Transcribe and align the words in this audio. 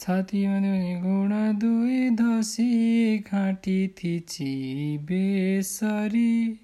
छातीमा 0.00 0.60
देउने 0.60 1.00
घोडा 1.00 1.52
दुई 1.52 2.10
धसी 2.10 3.18
घाँटी 3.18 3.88
थिची 3.88 4.98
बेसरी। 4.98 6.60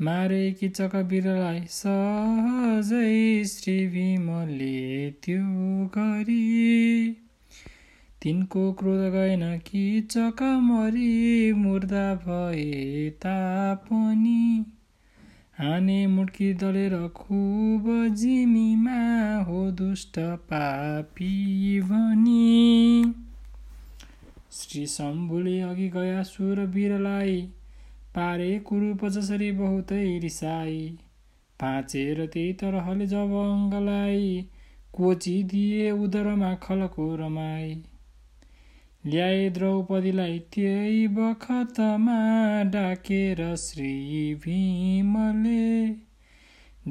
मारे 0.00 0.52
किचक 0.52 0.96
बिरलाई 0.96 1.60
सहजै 1.60 3.44
श्री 3.44 3.86
भीमले 3.86 5.10
त्यो 5.10 5.42
गरी। 5.86 7.12
तिनको 8.22 8.72
क्रोध 8.72 9.12
गएन 9.12 9.58
कि 9.58 10.08
चक 10.10 10.42
मरी 10.42 11.52
मुर्दा 11.52 12.14
भए 12.14 13.10
तापनि। 13.10 14.64
हाने 15.60 16.06
मुड्की 16.06 16.54
दलेर 16.54 17.08
खुब 17.08 18.14
जिमीमा 18.14 19.36
हो 19.44 19.70
दुष्ट 19.70 20.18
पापी 20.18 21.80
भनी 21.80 23.04
श्री 24.52 24.86
शम्भुले 24.86 25.60
अघि 25.60 25.88
गया 25.88 26.22
सुर 26.22 26.60
वीरलाई 26.60 27.42
पारे 28.14 28.58
कुरूप 28.58 29.04
जसरी 29.04 29.52
बहुतै 29.52 30.18
रिसाई। 30.18 30.98
भाँचेर 31.60 32.26
त्यही 32.26 32.52
तरहले 32.52 33.06
जब 33.06 33.36
अङ्गलाई 33.42 34.48
कोचिदिए 34.92 35.90
उदरमा 35.90 36.54
खलको 36.54 37.16
रमाई। 37.16 37.82
ल्याए 39.06 39.50
द्रौपदीलाई 39.50 40.38
त्यही 40.38 41.08
बखतमा 41.08 42.18
डाकेर 42.62 43.56
श्री 43.56 44.34
भीमले। 44.34 45.88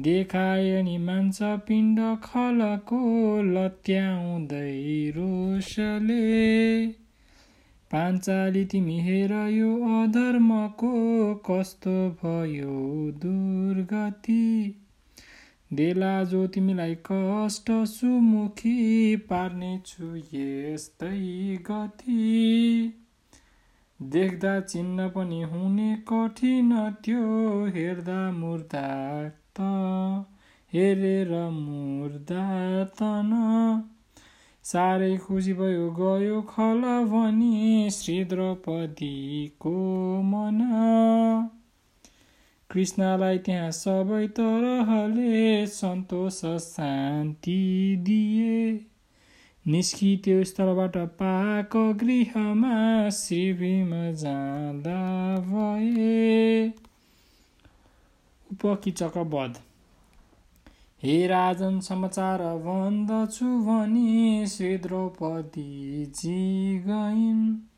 देखाए 0.02 0.82
नि 0.82 0.98
मान्छ 0.98 1.38
पिण्ड 1.42 2.00
खलको 2.24 3.00
लत्याउँदै 3.42 5.10
रोषले। 5.16 6.86
पाञ्चाली 7.90 8.64
तिमी 8.64 9.00
हेर 9.00 9.32
यो 9.32 10.02
अधर्मको 10.02 10.92
कस्तो 11.34 12.10
भयो 12.10 13.10
दुर्गति। 13.10 14.74
देला 15.72 16.12
जो 16.24 16.46
तिमीलाई 16.46 16.94
कष्ट 17.06 17.70
सुमुखी 17.88 19.16
पार्नेछु 19.28 20.06
यस्तै 20.32 21.18
गति। 21.68 22.94
देख्दा 24.00 24.54
चिन्न 24.60 25.08
पनि 25.08 25.40
हुने 25.42 25.94
कठिन 26.08 26.72
त्यो 27.04 27.22
हेर्दा 27.76 28.18
मुर्दा 28.32 28.82
त 29.58 29.68
हेरेर 30.72 31.32
मुर्दा 31.50 32.44
तन 33.00 33.30
साह्रै 34.64 35.12
खुसी 35.18 35.52
भयो 35.52 35.86
गयो 35.92 36.42
खल 36.50 36.82
भनी 37.06 37.90
श्री 37.90 38.18
द्रौपदीको 38.24 39.76
मन। 40.24 40.60
कृष्णलाई 42.70 43.38
त्यहाँ 43.38 43.70
सबै 43.70 44.26
तरहले 44.28 45.66
सन्तोष 45.66 46.40
शान्ति 46.64 47.56
दिए। 48.00 48.58
निस्कित्यो 49.66 50.44
स्थलबाट 50.44 50.96
पाक 51.18 51.76
गृहमा 52.02 52.76
श्री 53.10 53.52
भीम 53.52 53.90
जाँदा 54.14 55.00
भए। 55.48 56.68
उपकिचक 58.52 59.18
बध 59.32 59.58
हे 61.02 61.26
राजन 61.26 61.80
समाचार 61.80 62.42
भन्दछु 62.58 63.46
भनी 63.66 64.46
श्री 64.46 64.76
द्रौपदीजी 64.78 66.38
गइन्। 66.78 67.69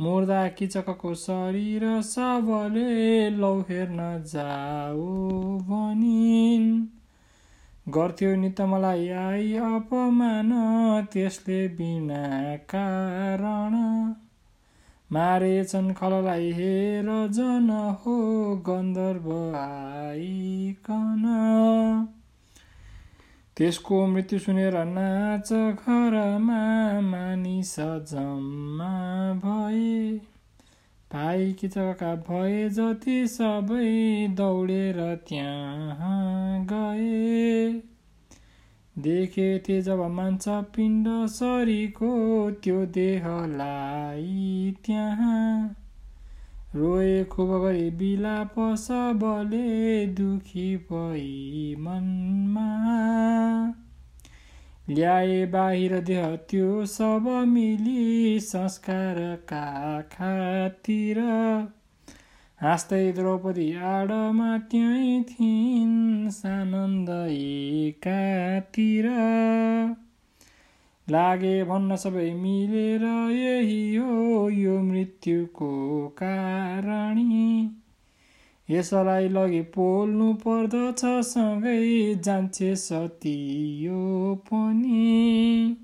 मुर्दा 0.00 0.48
किचकको 0.48 1.14
शरीर 1.14 1.84
सबले 2.02 3.30
लौ 3.30 3.60
हेर्न 3.60 4.00
जाऊ 4.26 5.06
भनिन्। 5.58 6.86
गर्थ्यो 7.88 8.34
नितमलाई 8.36 9.08
आई 9.08 9.54
अपमान 9.56 10.50
त्यसले 11.12 11.68
बिना 11.68 12.56
कारण 12.56 13.76
मारेछन् 15.12 15.94
खललाई 15.94 16.50
हेर 16.52 17.08
जन 17.30 17.70
हो 18.02 18.16
गन्धर्व 18.66 19.32
आइकन। 19.56 21.24
त्यसको 23.56 24.06
मृत्यु 24.06 24.38
सुनेर 24.38 24.74
नाच 24.84 25.52
घरमा 25.52 26.56
मानिस 27.00 27.76
जम्मा 27.80 28.88
भए। 29.44 30.20
भाइ 31.12 31.52
किचका 31.52 32.14
भए 32.14 32.68
जति 32.68 33.28
सबै 33.28 34.26
दौडेर 34.30 34.98
त्यहाँ 35.28 36.66
गए। 36.72 37.68
देखे 38.98 39.48
थिए 39.58 39.82
जब 39.82 40.00
मान्छ 40.10 40.48
पिण्ड 40.48 41.08
सरीको 41.28 42.12
त्यो 42.50 42.86
देहलाई 42.86 44.76
त्यहाँ 44.84 45.76
रोए 46.76 47.24
खुब 47.32 47.50
गरी 47.62 47.90
बिलाप 47.98 48.54
सबले 48.78 49.66
दुखी 50.16 50.68
भई 50.90 51.74
मनमा 51.80 52.68
ल्याए 54.90 55.38
बाहिर 55.52 55.98
देह 56.08 56.34
त्यो 56.50 56.84
सब 56.86 57.28
मिली 57.48 58.40
संस्कारका 58.42 59.64
खातिर 60.12 61.20
हाँस्दै 62.60 63.00
द्रौपदी 63.12 63.66
आडमा 63.88 64.56
त्यहीँ 64.70 65.22
थिइन् 65.30 66.30
सानन्द 66.32 67.10
एकातिर 67.30 69.08
लागे 71.08 71.56
भन्न 71.64 71.96
सबै 72.04 72.30
मिलेर 72.36 73.02
यही 73.32 73.82
हो 73.96 74.48
यो 74.50 74.75
मृत्युको 75.06 76.08
कारणी 76.08 77.70
यसलाई 78.70 79.28
लगे 79.28 79.62
पोल्नु 79.62 80.34
पर्दछ 80.34 81.00
सँगै 81.04 82.14
जान्छे 82.14 82.76
सती 82.76 83.36
यो 83.84 84.34
पनि। 84.34 85.76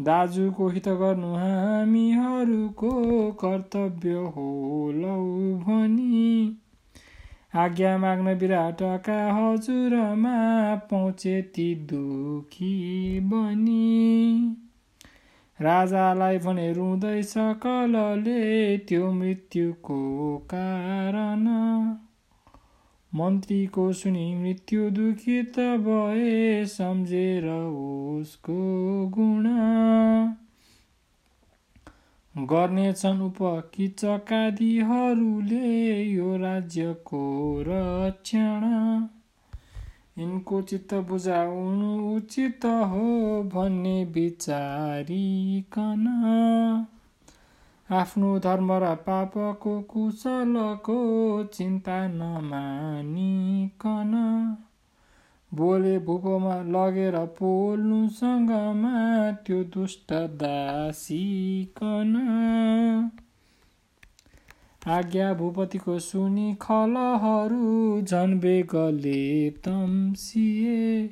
दाजुको 0.00 0.68
हित 0.68 0.88
गर्नु 0.88 1.34
हामीहरूको 1.34 2.90
कर्तव्य 3.32 4.12
हो 4.12 4.92
लौ 4.94 5.24
भनी। 5.58 6.56
आज्ञा 7.54 7.98
माग्न 7.98 8.34
विराटका 8.34 9.34
हजुरमा 9.34 10.74
पहुँचे 10.74 11.42
ती 11.42 11.74
दुखी 11.74 13.20
बनी। 13.20 14.65
राजालाई 15.60 16.38
भने 16.38 16.72
रुँदै 16.72 17.22
सकलले 17.22 18.78
त्यो 18.78 19.12
मृत्युको 19.12 20.38
कारण। 20.38 21.48
मन्त्रीको 23.14 23.92
सुनि 23.92 24.34
मृत्यु 24.34 24.90
दुखित 24.90 25.58
भए 25.58 26.64
सम्झेर 26.64 27.48
उसको 27.48 29.08
गुण। 29.08 29.44
गर्नेछन् 32.36 33.22
उपकिचकादीहरूले 33.22 36.02
यो 36.02 36.36
राज्यको 36.36 37.64
रक्षण। 37.68 39.08
यिनको 40.16 40.60
चित्त 40.62 40.92
बुझाउनु 41.08 41.88
उचित 42.10 42.64
हो 42.64 43.42
भन्ने 43.54 44.04
विचारिकन 44.14 46.04
आफ्नो 47.88 48.38
धर्म 48.38 48.72
र 48.82 48.94
पापको 49.06 49.80
कुशलको 49.90 50.94
चिन्ता 51.54 52.06
नमानिकन 52.08 54.12
बोले 55.52 55.98
भूपोमा 56.06 56.56
लगेर 56.72 57.16
पोल्नुसँगमा 57.36 58.90
त्यो 59.46 59.62
दुष्ट 59.74 60.12
दासीकन 60.40 62.12
आज्ञा 64.88 65.34
भूपतिको 65.34 65.98
सुनि 65.98 66.56
खलहरू 66.60 68.02
झन् 68.02 68.40
बेगले 68.40 69.50
तम्सिए 69.50 71.10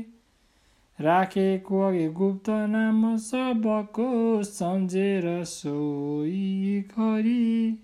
राखेको 1.01 1.81
अघि 1.81 2.09
गुप्त 2.09 2.49
नाम 2.49 3.17
सबको 3.17 4.43
सम्झेर 4.43 5.43
सोही 5.43 6.81
घरी। 6.81 7.77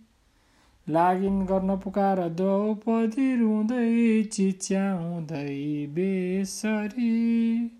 लागिन 0.89 1.45
गर्न 1.45 1.77
पुकार 1.77 2.29
द्रौपदी 2.29 3.35
रुँदै 3.35 4.23
चिच्याउँदै 4.23 5.87
बेसरी। 5.89 7.71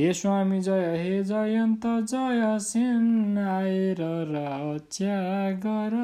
हे 0.00 0.12
स्वामी 0.12 0.60
जय 0.60 0.98
हे 0.98 1.24
जयन्त 1.24 1.80
जय 1.84 2.58
सेन 2.58 3.38
आएर 3.38 3.96
रक्षा 4.00 5.50
गर 5.50 5.94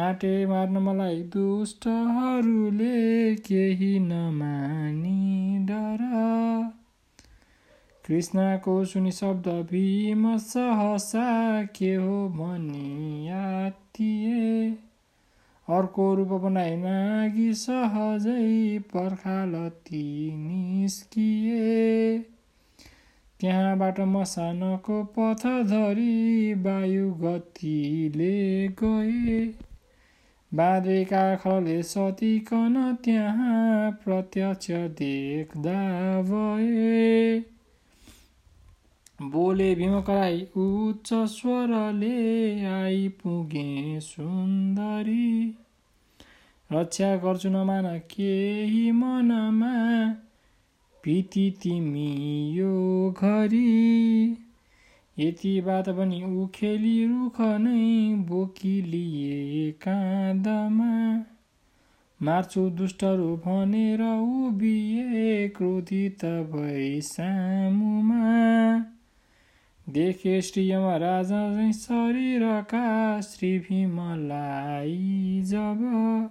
आँटे 0.00 0.46
मार्न 0.46 0.78
मलाई 0.78 1.22
दुष्टहरूले 1.22 3.34
केही 3.34 3.98
नमानी 3.98 5.58
डर। 5.60 5.98
कृष्णको 8.06 8.84
सुनि 8.84 9.12
शब्द 9.12 9.48
भीम 9.48 10.36
सहसा 10.36 11.64
के 11.64 11.94
हो 11.94 12.28
भनी 12.28 13.28
आत्तिए। 13.28 14.76
अर्को 15.68 16.14
रूप 16.14 16.28
बनाइ 16.28 16.76
नागी 16.76 17.54
सहजै 17.54 18.78
पर्खालती 18.78 20.36
निस्किए। 20.36 22.24
त्यहाँबाट 23.40 24.00
मसानको 24.00 25.04
पथ 25.04 25.46
धरी 25.46 26.54
वायु 26.54 27.10
गतिले 27.10 28.68
गए। 28.68 29.46
बाँधेका 30.54 31.36
खले 31.36 31.82
सतिकन 31.82 32.96
त्यहाँ 33.04 33.90
प्रत्यक्ष 34.04 34.70
देख्दा 34.70 35.80
भए। 36.22 37.40
बोले 39.22 39.74
भीमकराई 39.74 40.40
उच्च 40.56 41.12
स्वरले 41.12 42.64
आइपुगे 42.64 44.00
सुन्दरी। 44.00 45.54
रक्षा 46.72 47.16
गर्छु 47.16 47.48
नमान 47.48 47.98
केही 47.98 48.92
मनमा 48.92 49.85
पिति 51.06 51.54
तिमी 51.62 52.52
यो 52.52 53.10
घरी। 53.10 54.30
यति 55.18 55.60
बात 55.60 55.88
पनि 55.88 56.22
उखेली 56.22 57.06
रुख 57.06 57.40
नै 57.40 58.14
बोकिलिए 58.14 59.72
काँधमा। 59.72 61.24
मार्छु 62.22 62.70
दुष्टहरू 62.70 63.36
भनेर 63.36 64.02
उभिए 64.02 65.48
क्रोधित 65.48 66.24
भई 66.24 67.00
सामुमा। 67.00 68.78
देखे 69.88 70.42
श्री 70.42 70.70
राजा 70.74 71.72
शरीरका 71.72 73.20
श्री 73.20 73.58
भीमलाई 73.58 75.42
जब 75.44 76.30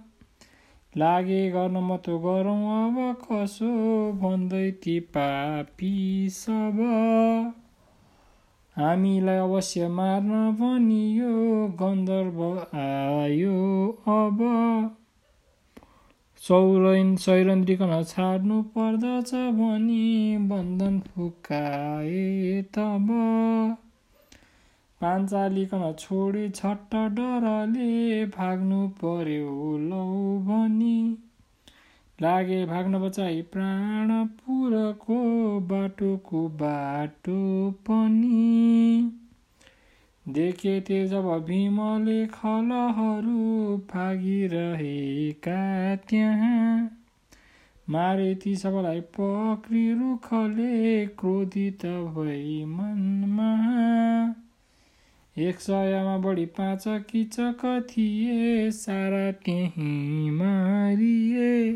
लागे 0.98 1.50
गर्न 1.50 1.76
म 1.76 1.96
त 1.96 2.08
गरौँ 2.08 2.88
अब 2.88 3.16
कसो 3.22 3.72
भन्दै 4.12 4.70
ती 4.70 5.00
पापी 5.00 6.28
सब? 6.30 6.78
हामीलाई 8.76 9.36
अवश्य 9.36 9.88
मार्न 9.88 10.52
भनियो 10.52 11.32
गन्धर्व 11.68 12.42
आयो 12.80 13.88
अब। 14.08 14.38
सौरैन 16.36 17.16
सैरन्द्रिकन 17.16 18.02
छाड्नु 18.02 18.62
पर्दछ 18.62 19.34
भनी 19.34 20.36
बन्धन 20.38 21.00
फुकाए 21.00 22.62
तब। 22.74 23.08
पाञ्चालिकन 25.06 25.94
छोडी 25.98 26.48
छट्ट 26.48 26.94
डरले 26.94 28.26
भाग्नु 28.26 28.88
पर्यो 28.88 29.78
लौ 29.78 30.38
भनी। 30.38 31.18
लागे 32.22 32.66
भाग्न 32.66 32.98
बचाई 32.98 33.42
प्राण 33.42 34.26
पुरको 34.26 35.60
बाटोको 35.60 36.48
बाटो 36.48 37.70
पनि। 37.70 39.12
देखे 40.28 40.80
ते 40.80 41.06
जब 41.06 41.20
भीमले 41.20 42.26
खलहरू 42.26 43.76
भागिरहेका 43.76 45.96
त्यहाँ। 45.96 46.90
मारे 47.90 48.34
ती 48.34 48.56
सबलाई 48.56 49.00
पक्री 49.00 49.92
रुखले 49.92 51.06
क्रोधित 51.06 51.86
भई 51.86 52.64
मनमा। 52.64 53.56
एक 55.38 55.60
सयमा 55.60 56.16
बढी 56.16 56.46
पाँच 56.46 56.84
किचक 56.88 57.86
थिए 57.90 58.70
सारा 58.70 59.32
त्यही 59.32 60.30
मारिए। 60.30 61.72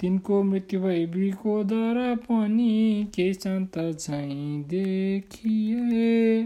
तिनको 0.00 0.42
मृत्यु 0.42 0.80
भई 0.80 1.06
बिको 1.06 1.64
दर 1.64 2.16
पनि 2.16 3.06
केही 3.14 3.34
शान्त 3.34 3.78
झैँ 3.78 4.62
देखिए। 4.62 6.42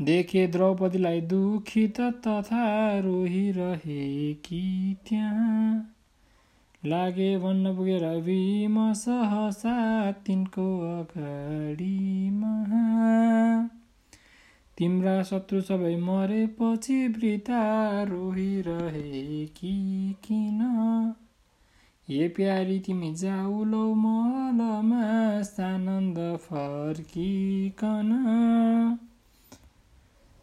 देखे 0.00 0.46
द्रौपदीलाई 0.46 1.20
दुखित 1.20 2.00
तथा 2.00 2.98
रोहिरहेकी 3.00 4.94
त्यहाँ। 5.08 5.96
लागे 6.86 7.38
भन्न 7.38 7.76
पुगेर 7.76 8.20
भीम 8.20 8.92
सहसा 8.92 10.12
तिनको 10.12 10.80
अगाडिमा। 11.00 12.54
तिम्रा 14.80 15.22
शत्रु 15.22 15.60
सबै 15.60 15.96
मरेपछि 15.96 17.08
वृता 17.08 18.02
रोहिरहेकी 18.02 20.12
किन? 20.12 21.14
हे 22.08 22.28
प्यारी 22.28 22.80
तिमी 22.80 23.14
जाऊ 23.14 23.64
लौ 23.64 23.94
महलमा 23.94 25.42
सानन्द 25.42 26.36
फर्किकन। 26.36 28.18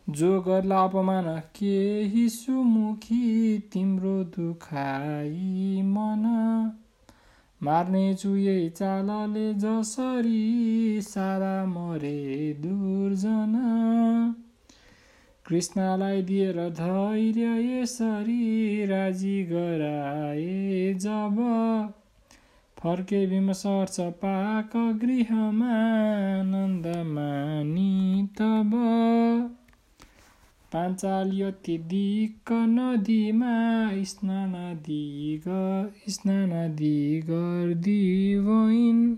जो 0.09 0.41
गर्ला 0.41 0.83
अपमान 0.83 1.39
केही 1.39 2.29
सुमुखी 2.29 3.59
तिम्रो 3.59 4.23
दुखाई 4.23 5.81
मन। 5.81 6.23
मार्ने 7.63 8.09
यही 8.35 8.69
चालले 8.69 9.53
जसरी 9.53 11.01
सारा 11.01 11.65
मरे 11.65 12.53
दुर्जन। 12.59 13.53
कृष्णलाई 15.45 16.21
दिएर 16.21 16.69
धैर्य 16.69 17.81
यसरी 17.81 18.85
राजी 18.85 19.43
गराए 19.43 20.93
जब 20.93 21.37
फर्के 22.77 23.27
भीम 23.27 23.51
सर्छ 23.51 23.99
पाक 23.99 24.71
गृहमा 24.75 25.75
आनन्द 26.39 26.87
मानी 26.87 28.27
तब। 28.41 28.71
पाञ्चालियति 30.73 31.77
दिक्क 31.77 32.51
नदीमा 32.51 33.53
स्नानादि 34.03 35.41
स्नानादि 36.09 37.21
गरिदिवइन् 37.29 39.15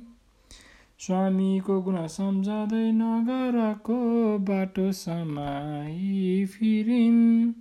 स्वामीको 1.00 1.82
गुण 1.82 2.08
सम्झँदै 2.08 2.92
नगरको 2.92 3.98
बाटो 4.40 4.92
समाई 4.92 6.46
फिरिन्। 6.46 7.54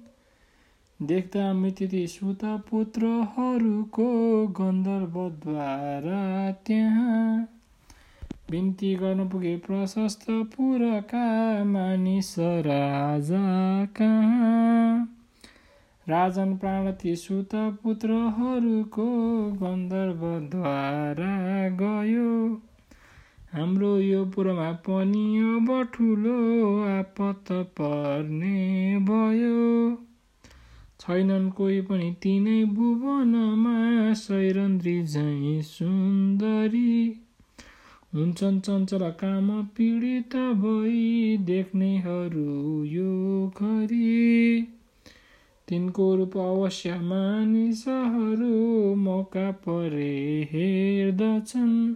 देख्दा 1.03 1.53
मृत्यु 1.53 2.07
सुत 2.07 2.45
पुत्रहरूको 2.45 4.09
गन्धर्वद्वारा 4.47 6.25
त्यहाँ 6.67 7.58
बिन्ती 8.51 8.95
गर्न 8.97 9.29
पुगे 9.29 9.57
प्रशस्त 9.57 10.25
पुरका 10.53 11.25
मानिस 11.65 12.35
राजा 12.67 13.41
कहाँ 13.97 15.19
राजन 16.07 16.57
प्राणती 16.57 17.15
सुत 17.17 17.55
पुत्रहरूको 17.83 19.05
गन्धर्वद्वारा 19.59 21.35
गयो 21.83 22.31
हाम्रो 23.53 23.93
यो 23.99 24.25
पुरमा 24.31 24.71
पनि 24.89 25.27
अब 25.51 25.71
ठुलो 25.95 26.39
आपत 26.89 27.53
पर्ने 27.77 28.57
भयो 29.05 29.63
छैनन् 31.01 31.51
कोही 31.53 31.81
पनि 31.85 32.11
तिनै 32.23 32.59
भुवनमा 32.73 33.79
सैरन्द्री 34.17 34.99
झै 35.05 35.63
सुन्दरी 35.69 36.91
हुन्छन् 38.15 38.61
चञ्चल 38.61 39.11
काम 39.11 39.63
पीडित 39.63 40.37
भई 40.37 41.37
देख्नेहरू 41.41 42.85
यो 42.85 43.49
घरी। 43.49 44.63
तिनको 45.69 46.17
रूप 46.17 46.37
अवश्य 46.37 46.95
मानिसहरू 46.95 48.95
मौका 48.95 49.51
परे 49.51 50.49
हेर्दछन्। 50.53 51.95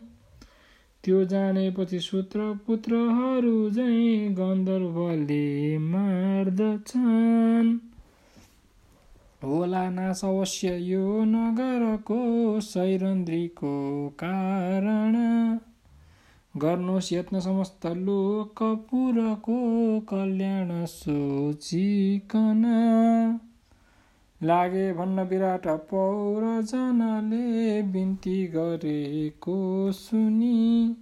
त्यो 1.05 1.25
जानेपछि 1.25 2.01
सूत्र 2.01 2.59
पुत्रहरू 2.67 3.71
झै 3.71 4.29
गन्धर्वले 4.29 5.79
मार्दछन्। 5.79 7.79
होला 9.45 9.91
नाश 9.91 10.25
अवश्य 10.25 10.79
यो 10.79 11.25
नगरको 11.25 12.61
सैरन्द्रीको 12.61 14.09
कारण। 14.09 15.59
गर्नुहोस् 16.57 17.13
यत्न 17.13 17.41
समस्त 17.41 17.87
लोकपुरको 17.87 20.01
कल्याण 20.01 20.85
सोचिकन। 20.85 22.63
लागे 24.43 24.93
भन्न 24.93 25.21
विराट 25.21 25.67
पौरजनले 25.67 27.83
बिन्ती 27.83 28.47
गरेको 28.47 29.93
सुनि। 29.93 30.97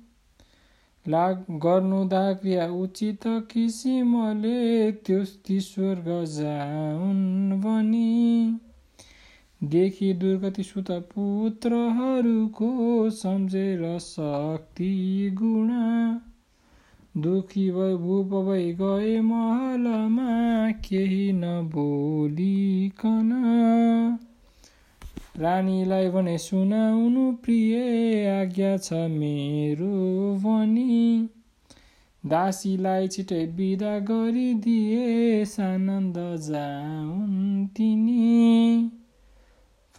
लाग 1.08 1.44
गर्नु 1.50 2.08
क्रिया 2.14 2.66
उचित 2.66 3.20
किसिमले 3.26 4.92
त्यो 4.92 5.60
स्वर्ग 5.60 6.24
जाउन् 6.24 7.60
भनी। 7.60 8.60
देखि 9.60 10.12
दुर्गति 10.12 10.62
सुत 10.62 10.90
पुत्रहरूको 11.14 12.68
सम्झेर 13.10 13.82
शक्ति 13.98 14.92
गुण। 15.34 15.68
दुखी 17.22 17.70
भई 17.70 17.94
भूप 17.96 18.30
भई 18.46 18.72
गए 18.72 19.20
महलमा 19.20 20.26
केही 20.80 21.32
नबोलिकन 21.32 23.30
रानीलाई 25.36 26.08
भने 26.08 26.36
सुनाउनु 26.38 27.32
प्रिय 27.32 27.74
आज्ञा 28.30 28.76
छ 28.76 28.92
मेरो 28.92 29.98
भनी। 30.36 31.28
दासीलाई 32.24 33.08
छिटै 33.08 33.42
बिदा 33.56 33.98
गरिदिए 33.98 35.44
सानन्द 35.44 36.16
जाउन् 36.48 37.66
तिनी। 37.66 38.99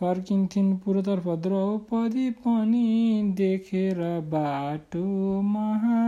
फर्किन्थिन् 0.02 0.78
पूर्वतर्फ 0.78 1.28
द्रौपदी 1.28 2.32
पनि 2.32 3.22
देखेर 3.36 3.98
बाटो 4.24 5.42
महा। 5.42 6.00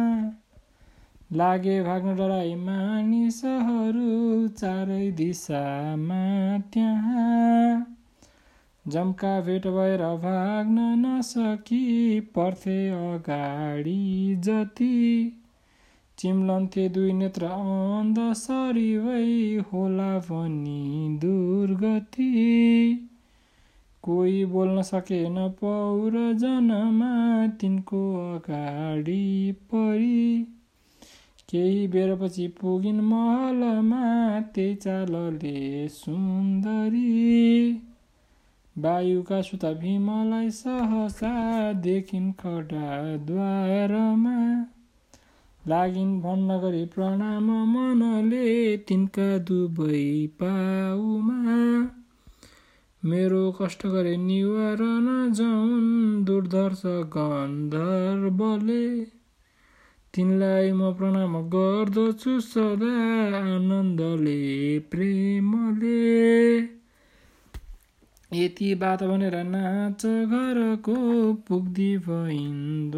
लागे 1.33 1.83
भाग्न 1.83 2.15
डराई 2.15 2.55
मानिसहरू 2.55 4.47
चारै 4.47 5.11
दिशामा 5.11 6.23
त्यहाँ। 6.57 7.97
जम्का 8.87 9.41
भेट 9.41 9.67
भएर 9.67 10.01
भाग्न 10.01 10.79
नसकी 10.79 12.19
पर्थे 12.19 12.89
अगाडि 12.89 14.35
जति। 14.39 14.97
चिम्लन्थे 16.17 16.89
दुई 16.89 17.13
नेत्र 17.13 17.45
अन्ध 17.45 18.33
सरिवै 18.33 19.63
होला 19.73 20.19
भनी 20.19 21.17
दुर्गति। 21.21 22.29
कोही 24.03 24.45
बोल्न 24.45 24.81
सकेन 24.81 25.35
पौर 25.35 26.33
जनमा 26.33 27.47
तिनको 27.47 28.35
अगाडि 28.35 29.51
परी। 29.51 30.47
केही 31.49 31.87
बेरपछि 31.87 32.47
पुगिन् 32.47 33.01
महलमा 33.01 34.39
त्यही 34.39 34.75
चालले 34.75 35.87
सुन्दरी। 35.87 37.81
वायुका 38.77 39.41
सुत 39.41 39.65
भीमलाई 39.65 40.49
सहसा 40.49 41.73
देखिन् 41.73 42.33
खडाद्वारमा 42.33 44.65
लागिन् 45.67 46.21
भन्न 46.21 46.57
गरी 46.57 46.85
प्रणाम 46.85 47.51
मनले 47.51 48.77
तिनका 48.77 49.37
दुवै 49.37 50.27
पाउमा। 50.27 52.02
मेरो 53.05 53.57
कष्ट 53.61 53.87
गरे 53.87 54.17
निवारण 54.17 55.33
जाउन् 55.33 56.25
दुर्धर्ष 56.25 56.81
गन्धर्वले। 56.85 59.05
तिनलाई 60.13 60.71
म 60.71 60.93
प्रणाम 60.93 61.41
गर्दछु 61.41 62.39
सदा 62.39 63.37
आनन्दले 63.37 64.79
प्रेमले। 64.79 66.59
यति 68.43 68.75
बात 68.75 69.03
भनेर 69.03 69.43
नाच 69.43 70.05
घरको 70.05 71.33
पुग्दी 71.33 71.97
भइन् 71.97 72.91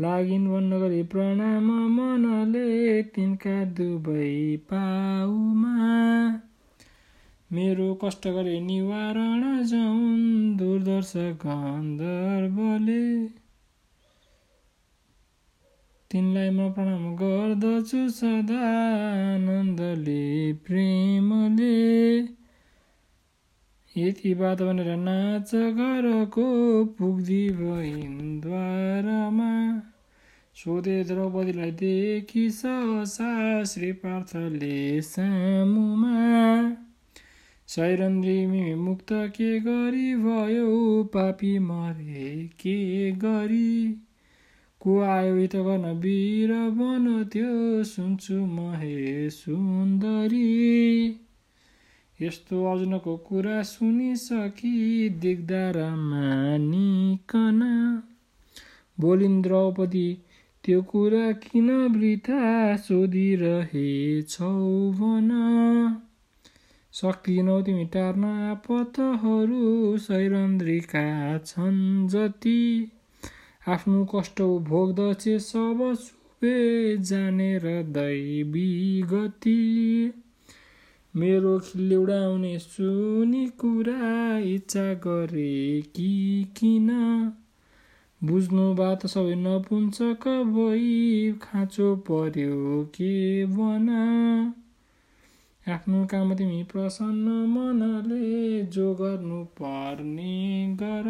लागिन् 0.00 0.48
भन्नु 0.48 0.80
गरी 0.80 1.02
प्रणाम 1.02 1.70
मनले 1.70 3.02
तिनका 3.02 3.64
दुवै 3.64 4.56
पाउमा। 4.56 6.47
मेरो 7.52 7.98
कष्ट 8.04 8.28
गरे 8.28 8.60
निवारण 8.60 9.64
जाउन् 9.64 10.56
दुर्दर्श 10.56 11.12
गन्धर्वले। 11.16 13.28
तिनलाई 16.10 16.50
म 16.50 16.72
प्रणाम 16.72 17.16
गर्दछु 17.16 18.08
सदा 18.08 18.78
आनन्दले 19.34 20.52
प्रेमले। 20.52 22.18
यति 23.96 24.34
बात 24.34 24.62
भनेर 24.62 24.96
नाच 24.96 25.54
घरको 25.54 26.84
पुग्दी 26.84 27.50
भइन्द्वारमा 27.50 29.82
सोधे 30.54 31.04
द्रौपदीलाई 31.04 31.70
देखि 31.70 32.50
सहसा 32.50 33.64
श्री 33.64 33.92
पार्थले 33.92 35.02
सामुमा। 35.02 36.87
सैरन्द्री 37.68 38.74
मुक्त 38.74 39.12
के 39.12 39.60
गरी 39.60 40.14
भयो 40.14 41.02
पापी 41.04 41.58
मरे 41.58 42.50
के 42.60 42.76
गरी 43.12 43.92
को 44.80 45.00
आयो 45.00 45.46
त 45.46 45.56
गर्न 45.56 45.84
वीर 45.98 46.52
बन 46.52 47.24
त्यो 47.32 47.84
सुन्छु 47.84 48.34
महे 48.34 49.28
सुन्दरी 49.30 50.40
यस्तो 52.20 52.64
अर्जुनको 52.72 53.16
कुरा 53.16 53.62
सुनिसकी 53.62 54.74
देख्दा 55.08 55.96
मानिकन 55.96 57.62
बोलिन् 59.00 59.42
द्रौपदी 59.42 60.08
त्यो 60.64 60.82
कुरा 60.82 61.32
किन 61.32 61.70
वृथा 61.70 62.42
सोधिरहेछौ 62.76 64.52
भन। 64.92 65.30
सक्दिनौ 67.00 67.62
तिमी 67.62 67.84
टार्न 67.84 68.24
आपतहरू 68.24 69.98
सैरन्द्रीका 69.98 71.38
छन् 71.38 72.08
जति। 72.08 72.90
आफ्नो 73.68 74.08
कष्ट 74.14 74.42
भोग्दछ 74.42 75.28
सब 75.28 75.96
सुबे 76.00 76.96
जानेर 76.98 77.62
दैवी 77.82 79.02
गति। 79.02 80.12
मेरो 81.16 81.58
खिल्ली 81.58 81.96
उडाउने 81.96 82.58
सुनि 82.58 83.46
कुरा 83.46 84.38
इच्छा 84.38 84.94
गरे 84.94 85.82
कि 85.82 86.46
किन? 86.56 86.88
बुझ्नु 88.24 88.74
बात 88.74 89.06
सबै 89.06 89.34
नपुञ्चक 89.34 90.28
भई 90.28 91.32
खाँचो 91.42 91.96
पर्यो 91.96 92.84
के 92.84 93.46
बना 93.46 94.04
आफ्नो 95.68 96.04
काम 96.04 96.34
तिमी 96.34 96.62
प्रसन्न 96.64 97.32
मनले 97.48 98.62
जो 98.66 98.94
गर्नु 98.94 99.40
पर्ने 99.58 100.36
गर। 100.80 101.08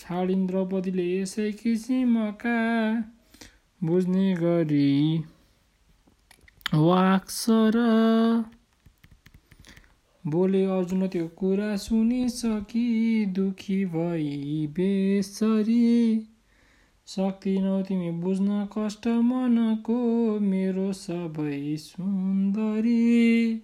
छाडिन् 0.00 0.46
द्रौपदीले 0.46 1.06
यसै 1.08 1.50
किसिमका 1.52 2.56
बुझ्ने 3.80 4.26
गरी 4.34 5.24
वाक्सर 6.74 7.78
बोले 10.24 10.64
अर्जुन 10.76 11.06
त्यो 11.08 11.26
कुरा 11.36 11.76
सुनिसकी 11.76 12.86
दुखी 13.36 13.84
भई 13.86 14.66
बेसरी? 14.76 15.82
सक्दिनौ 17.06 17.82
तिमी 17.82 18.10
बुझ्न 18.10 18.68
कष्ट 18.78 19.06
मनको 19.06 19.96
मेरो 20.40 20.92
सबै 20.92 21.76
सुन्दरी। 21.76 23.62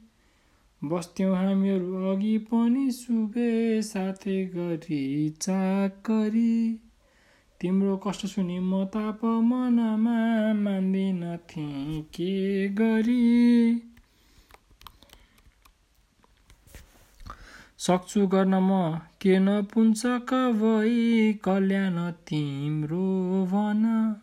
बस्थ्यौँ 0.84 1.36
हामीहरू 1.36 2.12
अघि 2.12 2.38
पनि 2.38 2.90
सुबे 2.90 3.82
साथै 3.82 4.44
गरी 4.44 5.28
चाकरी। 5.40 6.78
तिम्रो 7.60 7.96
कष्ट 7.96 8.26
सुनि 8.26 8.58
म 8.58 8.84
ताप 8.84 9.24
मनमा 9.24 10.18
मान्दिन 10.54 11.36
थिएँ 11.36 12.02
के 12.02 12.68
गरी। 12.68 13.80
सक्छु 17.78 18.26
गर्न 18.26 18.54
म 18.54 18.98
के 19.20 19.38
नपुञ्चक 19.38 20.32
भई 20.32 21.32
कल्याण 21.44 22.10
तिम्रो 22.10 23.06
भन 23.44 24.16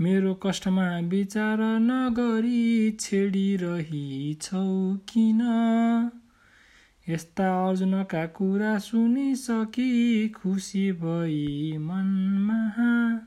मेरो 0.00 0.34
कष्टमा 0.34 0.98
विचार 0.98 1.58
नगरी 1.60 2.90
छेडिरहिछौ 2.90 4.94
किन? 4.94 5.40
यस्ता 7.08 7.68
अर्जुनका 7.68 8.26
कुरा 8.26 8.78
सुनिसकी 8.78 10.28
खुसी 10.28 10.92
भई 10.92 11.78
मनमा। 11.78 13.20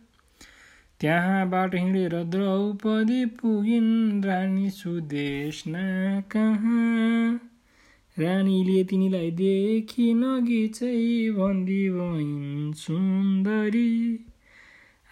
त्यहाँबाट 1.00 1.76
हिँडेर 1.76 2.24
द्रौपदी 2.24 3.26
पुगिन् 3.26 4.24
रानी 4.24 4.70
सुदेशना 4.70 6.22
कहाँ 6.22 7.40
रानीले 8.20 8.84
तिनीलाई 8.84 9.32
देखि 9.32 10.14
नगी 10.14 10.68
चाहिँ 10.68 11.32
भन्दी 11.32 11.90
भइन् 11.90 12.74
सुन्दरी। 12.74 14.26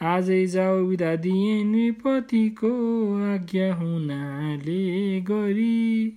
आजै 0.03 0.45
जाऊ 0.45 0.85
बिदा 0.87 1.15
दिए 1.15 1.63
नृपतिको 1.63 2.69
आज्ञा 3.33 3.75
हुनाले 3.75 5.21
गरी। 5.21 6.09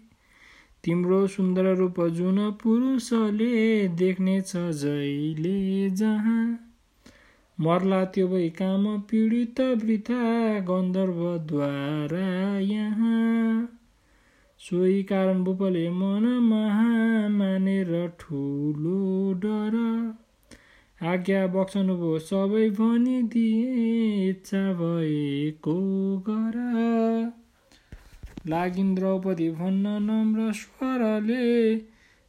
तिम्रो 0.85 1.27
सुन्दर 1.27 1.75
रूप 1.75 2.01
जुन 2.01 2.51
पुरुषले 2.51 3.89
देख्नेछ 3.89 4.53
जहिले 4.57 5.91
जहाँ। 5.91 6.59
मर्ला 7.61 8.05
त्यो 8.05 8.29
भई 8.29 8.49
काम 8.49 8.99
पीडित 8.99 9.61
वृथा 9.61 10.25
गन्धर्वद्वारा 10.61 12.59
यहाँ। 12.59 13.69
सोही 14.59 15.03
कारण 15.03 15.45
बुपले 15.45 15.91
मन 15.91 16.25
महा 16.43 17.29
मानेर 17.29 18.13
ठुलो 18.21 19.33
डर। 19.33 19.75
आज्ञा 21.05 21.41
बक्सनुभयो 21.55 22.19
सबै 22.27 22.67
भनिदिए 22.77 23.73
इच्छा 24.29 24.61
भएको 24.75 25.75
गर। 26.29 26.57
लागिन् 28.49 28.95
द्रौपदी 28.95 29.49
भन्न 29.51 29.93
नम्र 30.03 30.47
स्वरले 30.53 31.49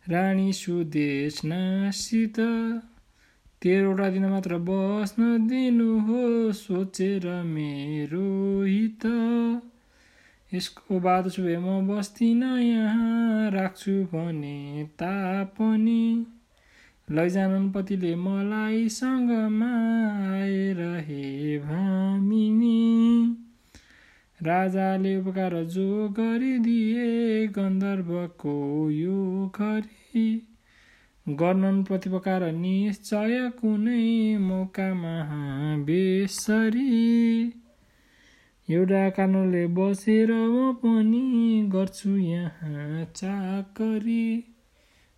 रानी 0.06 0.52
सुदेशनासित 0.54 2.40
तेह्रवटा 3.62 4.10
दिन 4.10 4.26
मात्र 4.26 4.58
बस्न 4.68 5.32
दिनु 5.48 5.90
हो 6.08 6.52
सोचेर 6.54 7.26
मेरो 7.46 8.28
हित। 8.64 9.06
यसको 10.52 11.00
बाद 11.00 11.28
सुबे 11.30 11.58
म 11.58 11.80
बस्दिनँ 11.88 12.60
यहाँ 12.60 13.52
राख्छु 13.52 13.96
भने 14.14 14.58
तापनि। 15.00 16.04
लैजानन् 17.12 17.72
पतिले 17.72 18.16
मलाई 18.16 18.90
सँगमा 18.90 19.74
आएर 20.36 20.80
हे 21.08 21.58
भामिनी। 21.58 22.78
राजाले 24.40 25.16
उपकार 25.18 25.54
जो 25.64 26.10
गरिदिए 26.10 27.48
गन्धर्वको 27.48 28.56
यो 28.90 29.52
घरी 29.56 30.26
गर्नन् 31.30 31.84
प्रतिपकार 31.84 32.52
निश्चय 32.52 33.52
कुनै 33.62 34.38
मौकामा 34.38 35.16
बेसरी। 35.86 36.90
एउटा 38.70 39.10
कारणले 39.10 39.68
बसेर 39.68 40.32
म 40.34 40.74
पनि 40.74 41.70
गर्छु 41.74 42.18
यहाँ 42.18 43.06
चाकरी। 43.16 44.55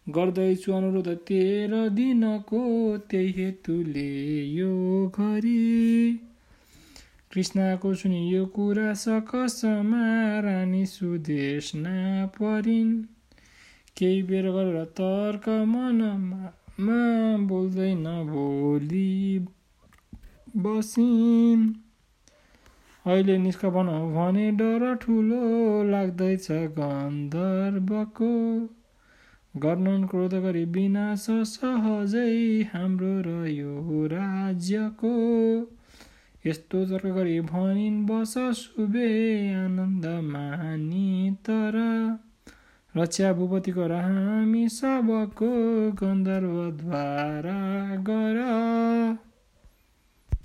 गर्दैछु 0.10 0.74
अनुरोध 0.74 1.08
तेह्र 1.28 1.90
दिनको 1.90 2.62
त्यही 2.98 3.32
हेतुले 3.32 4.12
यो 4.44 5.08
घरी। 5.08 6.14
कृष्णको 7.32 7.94
सुनि 7.94 8.36
यो 8.36 8.46
कुरा 8.46 8.94
सकसमा 8.94 10.06
रानी 10.40 10.86
सुदेशना 10.86 12.26
परिन्। 12.26 12.94
केही 13.98 14.24
बेर 14.24 14.46
गरेर 14.52 14.84
तर्क 14.84 15.50
मनमा 15.50 16.92
बोल्दैन 17.48 18.04
भोलि 18.04 19.48
बसिन्। 20.58 21.68
अहिले 23.06 23.38
निष्कपन 23.38 23.88
भने 24.16 24.52
डर 24.52 24.96
ठुलो 24.96 25.44
लाग्दैछ 25.84 26.48
गन्धर्वको। 26.52 28.34
गर्णन 29.64 30.06
क्रोध 30.06 30.34
गरी 30.34 30.66
विनाश 30.66 31.26
सहजै 31.30 32.64
हाम्रो 32.74 33.14
र 33.26 33.34
राज्यको। 34.14 35.14
यस्तो 36.46 36.86
तर्क 36.86 37.06
गरी 37.06 37.40
भनिन् 37.42 38.06
बस 38.06 38.34
सुबे 38.38 39.10
आनन्द 39.54 40.06
मानी 40.06 41.32
तर। 41.46 41.78
रक्षा 42.98 43.34
भूपतिको 43.34 43.88
र 43.88 43.92
हामी 43.92 44.68
सबको 44.70 45.52
गन्धर्वद्वारा 45.92 47.62
गर। 48.10 48.38